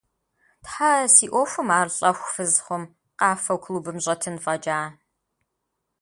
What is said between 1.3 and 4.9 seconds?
ӏуэхум ар лӏэху фыз хъум, къафэу клубым щӏэтын фӏэкӏа…